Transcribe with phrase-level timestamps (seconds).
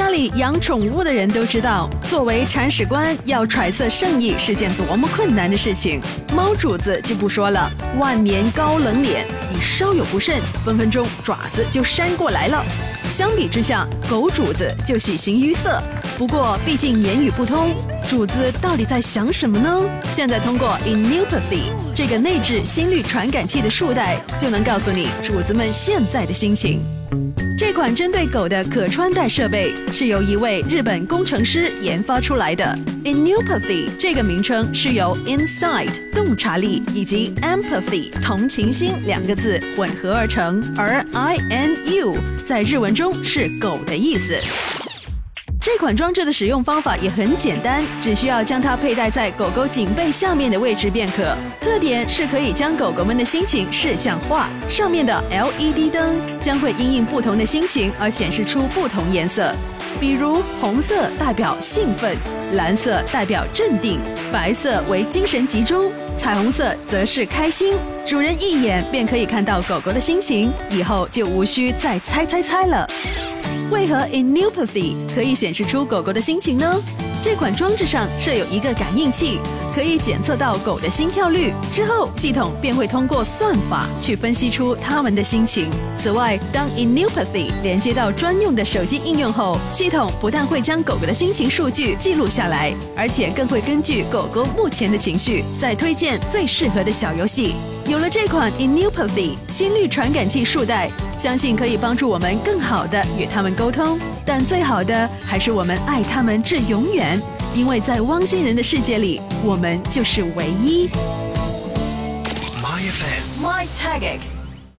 [0.00, 6.00] 家里养宠物的人都知道，作为铲屎官，要揣测圣意是件多么困难的事情。
[6.34, 12.64] 猫主子就不说了，万年高冷脸，你稍有不慎，分分钟爪子就扇过来了。
[13.10, 15.78] 相比之下，狗主子就喜形于色。
[16.16, 17.68] 不过，毕竟言语不通，
[18.08, 19.82] 主子到底在想什么呢？
[20.08, 26.80] 现在通过 Inupathy 这个内置心率传感器的束带，就能告诉你主子们现在的心情。
[27.58, 32.64] 这款针对狗的可穿戴设备是由一位日本工程师研发出来的。
[33.04, 44.34] Inupathy 这个名称是由 Insight 洞察力以及 Empathy 同情心两个字混合而成，而 I N U 在日文中是狗的意思。
[45.72, 51.32] 这款装置的使用方法也很简单，只需要将它佩戴在狗狗颈背下面的位置便可。
[51.60, 59.54] 特点是可以将狗狗们的心情视像化，上面的 LED 灯将会因应不同的心情而显示出不同颜色，
[60.00, 62.16] 比如红色代表兴奋，
[62.54, 64.00] 蓝色代表镇定，
[64.32, 67.74] 白色为精神集中，彩虹色则是开心。
[68.10, 72.84] 主人一眼便可以看到狗狗的心情，以后就无需再猜猜猜了。
[73.70, 76.74] 为何 Inupathy 可以显示出狗狗的心情呢？
[77.22, 79.38] 这款装置上设有一个感应器，
[79.74, 85.70] 可以检测到狗的心跳率，之后系统便会通过算法去分析出它们的心情。
[85.96, 97.54] 此外，当 Inupathy 连接到专用的手机应用后，系统不但会将狗狗的心情数据记录下来，而且更会根据狗狗目前的情绪，再推荐最适合的小游戏。
[97.86, 103.98] 有了这款 Inupathy 心率传感器束带，相信可以帮助我们更好的与它们沟通。
[104.24, 107.20] 但最好的还是我们爱它们至永远，
[107.54, 110.88] 因为在汪星人的世界里，我们就是唯一。
[112.62, 114.39] My FM，My Tagic。